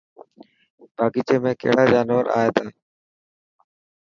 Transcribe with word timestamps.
باغيچي 0.95 1.37
۾ 1.47 1.51
ڪهڙا 1.61 1.83
جانور 1.93 2.23
اي 2.39 2.49
تا. 2.55 2.63